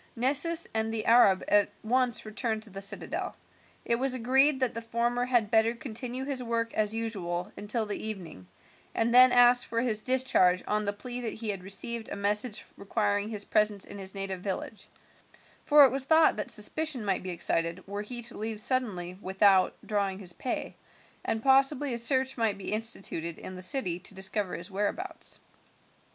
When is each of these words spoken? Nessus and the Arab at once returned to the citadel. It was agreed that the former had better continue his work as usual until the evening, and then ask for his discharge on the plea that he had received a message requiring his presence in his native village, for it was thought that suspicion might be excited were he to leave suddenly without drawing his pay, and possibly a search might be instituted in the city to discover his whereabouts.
Nessus 0.15 0.67
and 0.73 0.91
the 0.91 1.05
Arab 1.05 1.43
at 1.47 1.69
once 1.83 2.25
returned 2.25 2.63
to 2.63 2.71
the 2.71 2.81
citadel. 2.81 3.35
It 3.85 3.97
was 3.97 4.15
agreed 4.15 4.59
that 4.59 4.73
the 4.73 4.81
former 4.81 5.25
had 5.25 5.51
better 5.51 5.75
continue 5.75 6.25
his 6.25 6.41
work 6.41 6.73
as 6.73 6.95
usual 6.95 7.51
until 7.55 7.85
the 7.85 8.03
evening, 8.03 8.47
and 8.95 9.13
then 9.13 9.31
ask 9.31 9.67
for 9.67 9.79
his 9.79 10.01
discharge 10.01 10.63
on 10.67 10.85
the 10.85 10.91
plea 10.93 11.21
that 11.21 11.35
he 11.35 11.49
had 11.49 11.61
received 11.63 12.09
a 12.09 12.15
message 12.15 12.65
requiring 12.77 13.29
his 13.29 13.45
presence 13.45 13.85
in 13.85 13.99
his 13.99 14.15
native 14.15 14.41
village, 14.41 14.87
for 15.65 15.85
it 15.85 15.91
was 15.91 16.05
thought 16.05 16.35
that 16.37 16.49
suspicion 16.49 17.05
might 17.05 17.21
be 17.21 17.29
excited 17.29 17.85
were 17.87 18.01
he 18.01 18.23
to 18.23 18.39
leave 18.39 18.59
suddenly 18.59 19.19
without 19.21 19.75
drawing 19.85 20.17
his 20.17 20.33
pay, 20.33 20.75
and 21.23 21.43
possibly 21.43 21.93
a 21.93 21.99
search 21.99 22.39
might 22.39 22.57
be 22.57 22.73
instituted 22.73 23.37
in 23.37 23.53
the 23.53 23.61
city 23.61 23.99
to 23.99 24.15
discover 24.15 24.55
his 24.55 24.71
whereabouts. 24.71 25.37